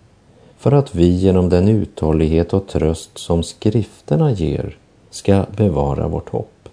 för 0.58 0.72
att 0.72 0.96
vi 0.96 1.06
genom 1.08 1.50
den 1.50 1.68
uthållighet 1.68 2.54
och 2.54 2.68
tröst 2.68 3.18
som 3.18 3.44
skrifterna 3.44 4.32
ger 4.32 4.78
ska 5.10 5.46
bevara 5.58 6.08
vårt 6.08 6.30
hopp. 6.30 6.70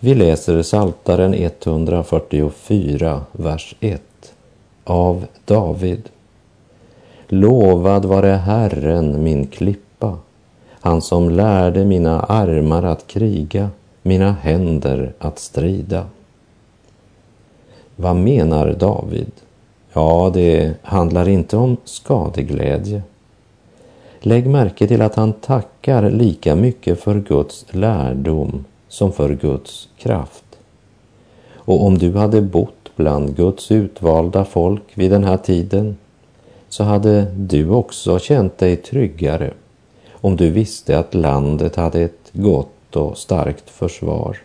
Vi 0.00 0.14
läser 0.14 0.62
Saltaren 0.62 1.34
144, 1.34 3.20
vers 3.32 3.74
1 3.80 4.02
av 4.84 5.24
David. 5.44 6.08
Lovad 7.28 8.04
vare 8.04 8.28
Herren 8.28 9.24
min 9.24 9.46
klippa, 9.46 10.18
han 10.80 11.02
som 11.02 11.30
lärde 11.30 11.84
mina 11.84 12.20
armar 12.20 12.82
att 12.82 13.06
kriga 13.06 13.70
mina 14.02 14.32
händer 14.32 15.12
att 15.18 15.38
strida. 15.38 16.06
Vad 17.96 18.16
menar 18.16 18.72
David? 18.72 19.30
Ja, 19.92 20.30
det 20.34 20.74
handlar 20.82 21.28
inte 21.28 21.56
om 21.56 21.76
skadeglädje. 21.84 23.02
Lägg 24.20 24.46
märke 24.46 24.86
till 24.86 25.02
att 25.02 25.14
han 25.14 25.32
tackar 25.32 26.10
lika 26.10 26.54
mycket 26.54 27.00
för 27.00 27.20
Guds 27.20 27.66
lärdom 27.70 28.64
som 28.88 29.12
för 29.12 29.34
Guds 29.34 29.88
kraft. 29.98 30.44
Och 31.54 31.86
om 31.86 31.98
du 31.98 32.12
hade 32.12 32.42
bott 32.42 32.96
bland 32.96 33.36
Guds 33.36 33.70
utvalda 33.70 34.44
folk 34.44 34.82
vid 34.94 35.10
den 35.10 35.24
här 35.24 35.36
tiden 35.36 35.96
så 36.68 36.84
hade 36.84 37.26
du 37.36 37.70
också 37.70 38.18
känt 38.18 38.58
dig 38.58 38.76
tryggare 38.76 39.52
om 40.12 40.36
du 40.36 40.50
visste 40.50 40.98
att 40.98 41.14
landet 41.14 41.76
hade 41.76 42.00
ett 42.00 42.30
gott 42.32 42.96
och 42.96 43.18
starkt 43.18 43.70
försvar. 43.70 44.38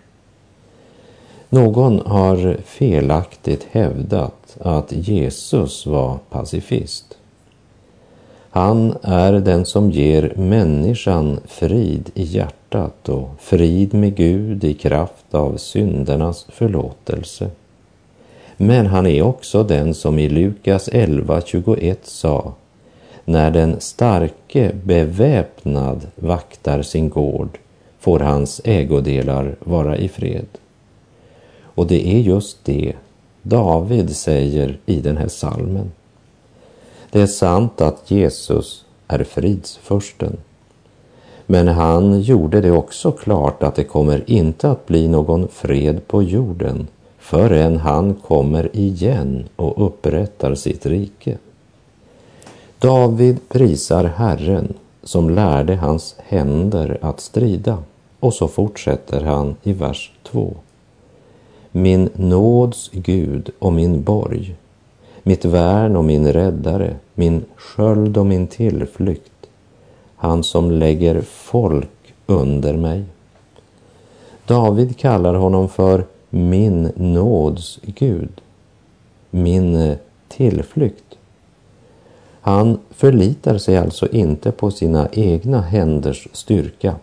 Någon 1.49 2.01
har 2.05 2.57
felaktigt 2.65 3.67
hävdat 3.71 4.57
att 4.59 4.91
Jesus 4.91 5.85
var 5.85 6.17
pacifist. 6.29 7.17
Han 8.49 8.97
är 9.01 9.33
den 9.33 9.65
som 9.65 9.91
ger 9.91 10.33
människan 10.35 11.39
frid 11.45 12.09
i 12.13 12.23
hjärtat 12.23 13.09
och 13.09 13.29
frid 13.39 13.93
med 13.93 14.15
Gud 14.15 14.63
i 14.63 14.73
kraft 14.73 15.35
av 15.35 15.57
syndernas 15.57 16.45
förlåtelse. 16.49 17.49
Men 18.57 18.85
han 18.85 19.07
är 19.07 19.21
också 19.21 19.63
den 19.63 19.93
som 19.93 20.19
i 20.19 20.29
Lukas 20.29 20.89
11.21 20.89 21.95
sa 22.03 22.53
när 23.25 23.51
den 23.51 23.79
starke 23.79 24.71
beväpnad 24.83 26.07
vaktar 26.15 26.81
sin 26.81 27.09
gård 27.09 27.57
får 27.99 28.19
hans 28.19 28.61
ägodelar 28.63 29.55
vara 29.59 29.97
i 29.97 30.09
fred. 30.09 30.45
Och 31.79 31.87
det 31.87 32.07
är 32.07 32.19
just 32.19 32.65
det 32.65 32.93
David 33.41 34.15
säger 34.15 34.79
i 34.85 35.01
den 35.01 35.17
här 35.17 35.27
salmen. 35.27 35.91
Det 37.11 37.21
är 37.21 37.27
sant 37.27 37.81
att 37.81 38.11
Jesus 38.11 38.85
är 39.07 39.23
fridsförsten. 39.23 40.37
Men 41.45 41.67
han 41.67 42.21
gjorde 42.21 42.61
det 42.61 42.71
också 42.71 43.11
klart 43.11 43.63
att 43.63 43.75
det 43.75 43.83
kommer 43.83 44.23
inte 44.27 44.71
att 44.71 44.87
bli 44.87 45.07
någon 45.07 45.47
fred 45.47 46.07
på 46.07 46.23
jorden 46.23 46.87
förrän 47.19 47.77
han 47.77 48.13
kommer 48.13 48.75
igen 48.75 49.47
och 49.55 49.85
upprättar 49.85 50.55
sitt 50.55 50.85
rike. 50.85 51.37
David 52.79 53.49
prisar 53.49 54.03
Herren 54.03 54.73
som 55.03 55.29
lärde 55.29 55.75
hans 55.75 56.15
händer 56.17 56.97
att 57.01 57.19
strida 57.19 57.77
och 58.19 58.33
så 58.33 58.47
fortsätter 58.47 59.21
han 59.21 59.55
i 59.63 59.73
vers 59.73 60.11
2. 60.23 60.55
Min 61.71 62.09
nåds 62.15 62.89
Gud 62.93 63.49
och 63.59 63.73
min 63.73 64.03
borg, 64.03 64.55
mitt 65.23 65.45
värn 65.45 65.95
och 65.95 66.05
min 66.05 66.33
räddare, 66.33 66.95
min 67.13 67.45
sköld 67.55 68.17
och 68.17 68.25
min 68.25 68.47
tillflykt, 68.47 69.49
han 70.15 70.43
som 70.43 70.71
lägger 70.71 71.21
folk 71.21 72.13
under 72.25 72.77
mig. 72.77 73.03
David 74.45 74.97
kallar 74.97 75.33
honom 75.33 75.69
för 75.69 76.05
min 76.29 76.91
nåds 76.95 77.79
Gud, 77.83 78.41
min 79.29 79.95
tillflykt. 80.27 81.17
Han 82.41 82.79
förlitar 82.89 83.57
sig 83.57 83.77
alltså 83.77 84.07
inte 84.11 84.51
på 84.51 84.71
sina 84.71 85.07
egna 85.11 85.61
händers 85.61 86.27
styrka, 86.33 86.95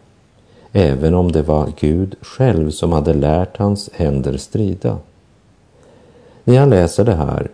även 0.77 1.15
om 1.15 1.33
det 1.33 1.43
var 1.43 1.73
Gud 1.81 2.15
själv 2.21 2.71
som 2.71 2.93
hade 2.93 3.15
lärt 3.15 3.57
hans 3.57 3.91
händer 3.93 4.37
strida. 4.37 4.99
När 6.45 6.55
jag 6.55 6.69
läser 6.69 7.05
det 7.05 7.15
här 7.15 7.49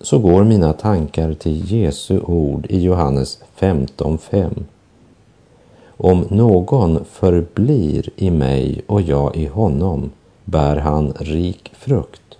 så 0.00 0.18
går 0.18 0.44
mina 0.44 0.72
tankar 0.72 1.34
till 1.34 1.72
Jesu 1.72 2.20
ord 2.20 2.66
i 2.68 2.80
Johannes 2.80 3.38
15.5. 3.58 4.50
Om 5.86 6.26
någon 6.30 7.04
förblir 7.04 8.10
i 8.16 8.30
mig 8.30 8.82
och 8.86 9.02
jag 9.02 9.36
i 9.36 9.46
honom 9.46 10.10
bär 10.44 10.76
han 10.76 11.12
rik 11.18 11.72
frukt. 11.74 12.38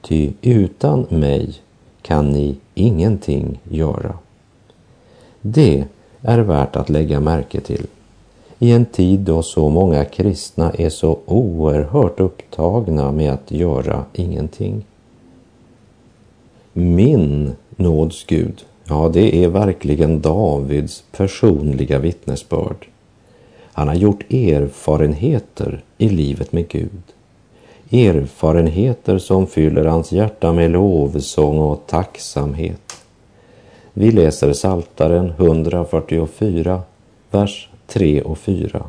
Ty 0.00 0.32
utan 0.42 1.06
mig 1.08 1.54
kan 2.02 2.30
ni 2.30 2.56
ingenting 2.74 3.60
göra. 3.64 4.14
Det 5.40 5.84
är 6.22 6.38
värt 6.38 6.76
att 6.76 6.88
lägga 6.88 7.20
märke 7.20 7.60
till 7.60 7.86
i 8.58 8.72
en 8.72 8.84
tid 8.84 9.20
då 9.20 9.42
så 9.42 9.68
många 9.68 10.04
kristna 10.04 10.70
är 10.70 10.88
så 10.88 11.18
oerhört 11.26 12.20
upptagna 12.20 13.12
med 13.12 13.32
att 13.32 13.50
göra 13.50 14.04
ingenting. 14.12 14.84
Min 16.72 17.52
nåds 17.76 18.24
Gud, 18.24 18.64
ja 18.84 19.10
det 19.12 19.44
är 19.44 19.48
verkligen 19.48 20.20
Davids 20.20 21.04
personliga 21.12 21.98
vittnesbörd. 21.98 22.86
Han 23.72 23.88
har 23.88 23.94
gjort 23.94 24.32
erfarenheter 24.32 25.84
i 25.98 26.08
livet 26.08 26.52
med 26.52 26.68
Gud. 26.68 27.02
Erfarenheter 27.90 29.18
som 29.18 29.46
fyller 29.46 29.84
hans 29.84 30.12
hjärta 30.12 30.52
med 30.52 30.70
lovsång 30.70 31.58
och 31.58 31.86
tacksamhet. 31.86 32.96
Vi 33.92 34.10
läser 34.10 34.52
Saltaren 34.52 35.32
144, 35.38 36.82
vers 37.30 37.68
3 37.86 38.22
och 38.22 38.38
4. 38.38 38.84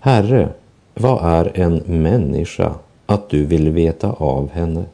Herre, 0.00 0.48
vad 0.94 1.24
är 1.24 1.60
en 1.60 1.82
människa 1.86 2.74
att 3.06 3.30
du 3.30 3.46
vill 3.46 3.70
veta 3.70 4.10
av 4.10 4.50
henne? 4.50 4.84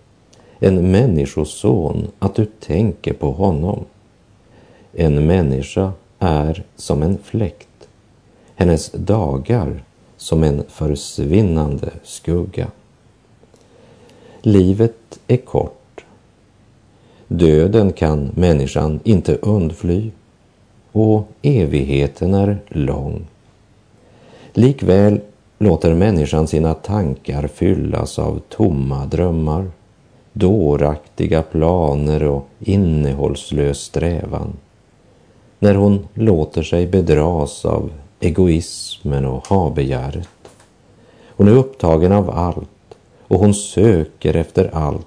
En 0.59 0.91
människoson 0.91 2.07
att 2.19 2.35
du 2.35 2.45
tänker 2.45 3.13
på 3.13 3.33
honom? 3.33 3.85
En 4.93 5.27
människa 5.27 5.93
är 6.19 6.65
som 6.77 7.03
en 7.03 7.19
fläkt, 7.19 7.89
hennes 8.55 8.91
dagar 8.91 9.83
som 10.17 10.43
en 10.43 10.65
försvinnande 10.69 11.91
skugga. 12.03 12.67
Livet 14.43 15.21
är 15.27 15.37
kort. 15.37 16.05
Döden 17.29 17.93
kan 17.93 18.31
människan 18.35 19.01
inte 19.05 19.37
undfly 19.37 20.11
och 20.93 21.29
evigheten 21.43 22.35
är 22.35 22.59
lång. 22.69 23.27
Likväl 24.53 25.21
låter 25.59 25.95
människan 25.95 26.47
sina 26.47 26.75
tankar 26.75 27.47
fyllas 27.47 28.19
av 28.19 28.41
tomma 28.49 29.07
drömmar, 29.07 29.71
dåraktiga 30.33 31.43
planer 31.43 32.23
och 32.23 32.49
innehållslös 32.59 33.79
strävan. 33.79 34.53
När 35.59 35.75
hon 35.75 36.09
låter 36.15 36.63
sig 36.63 36.87
bedras 36.87 37.65
av 37.65 37.91
egoismen 38.21 39.25
och 39.25 39.47
habegäret. 39.47 40.29
Hon 41.27 41.49
är 41.49 41.53
upptagen 41.53 42.13
av 42.13 42.31
allt 42.31 42.69
och 43.29 43.39
hon 43.39 43.55
söker 43.55 44.37
efter 44.37 44.75
allt 44.75 45.07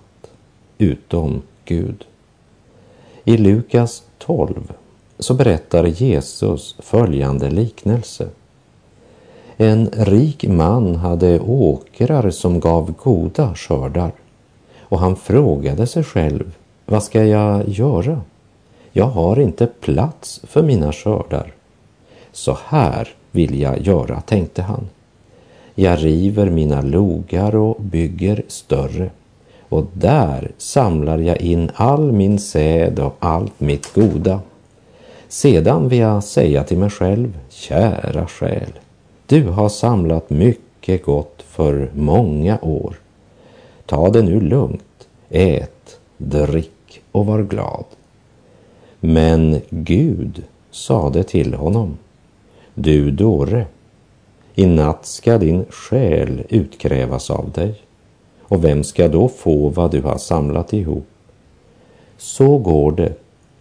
utom 0.77 1.41
Gud. 1.65 2.05
I 3.23 3.37
Lukas 3.37 4.03
12 4.17 4.73
så 5.19 5.33
berättar 5.33 5.85
Jesus 5.85 6.75
följande 6.79 7.49
liknelse. 7.49 8.27
En 9.57 9.89
rik 9.93 10.47
man 10.47 10.95
hade 10.95 11.39
åkrar 11.39 12.29
som 12.29 12.59
gav 12.59 12.93
goda 13.03 13.55
skördar 13.55 14.11
och 14.79 14.99
han 14.99 15.15
frågade 15.15 15.87
sig 15.87 16.03
själv, 16.03 16.51
vad 16.85 17.03
ska 17.03 17.23
jag 17.23 17.69
göra? 17.69 18.21
Jag 18.91 19.05
har 19.05 19.39
inte 19.39 19.67
plats 19.67 20.41
för 20.43 20.63
mina 20.63 20.93
skördar. 20.93 21.53
Så 22.31 22.57
här 22.65 23.09
vill 23.31 23.61
jag 23.61 23.81
göra, 23.81 24.21
tänkte 24.21 24.61
han. 24.61 24.89
Jag 25.75 26.03
river 26.03 26.49
mina 26.49 26.81
logar 26.81 27.55
och 27.55 27.81
bygger 27.81 28.43
större 28.47 29.09
och 29.69 29.85
där 29.93 30.51
samlar 30.57 31.17
jag 31.17 31.41
in 31.41 31.71
all 31.75 32.11
min 32.11 32.39
säd 32.39 32.99
och 32.99 33.15
allt 33.19 33.59
mitt 33.59 33.93
goda. 33.93 34.39
Sedan 35.35 35.89
vill 35.89 35.99
jag 35.99 36.23
säga 36.23 36.63
till 36.63 36.77
mig 36.77 36.89
själv, 36.89 37.39
kära 37.49 38.27
själ, 38.27 38.69
du 39.25 39.43
har 39.43 39.69
samlat 39.69 40.29
mycket 40.29 41.05
gott 41.05 41.41
för 41.47 41.91
många 41.93 42.59
år. 42.61 42.95
Ta 43.85 44.09
det 44.09 44.21
nu 44.21 44.39
lugnt, 44.41 45.07
ät, 45.29 45.99
drick 46.17 47.01
och 47.11 47.25
var 47.25 47.43
glad. 47.43 47.85
Men 48.99 49.61
Gud 49.69 50.43
sade 50.71 51.23
till 51.23 51.53
honom, 51.53 51.97
du 52.73 53.11
dåre, 53.11 53.65
i 54.55 54.65
natt 54.65 55.05
ska 55.05 55.37
din 55.37 55.65
själ 55.69 56.43
utkrävas 56.49 57.29
av 57.29 57.51
dig. 57.51 57.75
Och 58.41 58.63
vem 58.63 58.83
ska 58.83 59.07
då 59.07 59.27
få 59.27 59.69
vad 59.69 59.91
du 59.91 60.01
har 60.01 60.17
samlat 60.17 60.73
ihop? 60.73 61.07
Så 62.17 62.57
går 62.57 62.91
det 62.91 63.13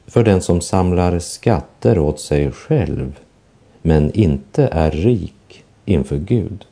för 0.06 0.24
den 0.24 0.40
som 0.40 0.60
samlar 0.60 1.18
skatter 1.18 1.98
åt 1.98 2.20
sig 2.20 2.52
själv 2.52 3.18
men 3.82 4.12
inte 4.12 4.68
är 4.72 4.90
rik 4.90 5.64
inför 5.84 6.16
Gud. 6.16 6.64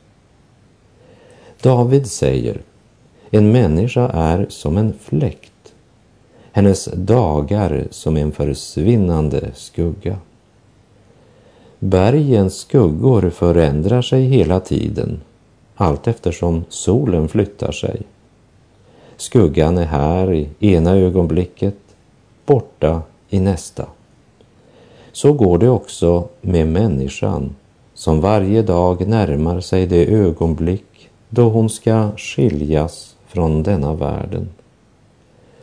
David 1.61 2.07
säger, 2.07 2.61
en 3.31 3.51
människa 3.51 4.09
är 4.09 4.45
som 4.49 4.77
en 4.77 4.93
fläkt. 5.01 5.49
hennes 6.51 6.89
dagar 6.93 7.87
som 7.91 8.17
en 8.17 8.31
försvinnande 8.31 9.51
skugga. 9.53 10.17
Bergens 11.79 12.55
skuggor 12.57 13.29
förändrar 13.29 14.01
sig 14.01 14.23
hela 14.23 14.59
tiden 14.59 15.21
allt 15.75 16.07
eftersom 16.07 16.63
solen 16.69 17.27
flyttar 17.27 17.71
sig. 17.71 18.01
Skuggan 19.17 19.77
är 19.77 19.85
här 19.85 20.33
i 20.33 20.49
ena 20.59 20.91
ögonblicket, 20.91 21.77
borta 22.45 23.01
i 23.33 23.39
nästa. 23.39 23.85
Så 25.11 25.33
går 25.33 25.57
det 25.57 25.69
också 25.69 26.27
med 26.41 26.67
människan 26.67 27.55
som 27.93 28.21
varje 28.21 28.61
dag 28.61 29.07
närmar 29.07 29.59
sig 29.59 29.87
det 29.87 30.05
ögonblick 30.05 31.09
då 31.29 31.49
hon 31.49 31.69
ska 31.69 32.11
skiljas 32.17 33.15
från 33.27 33.63
denna 33.63 33.93
världen. 33.93 34.49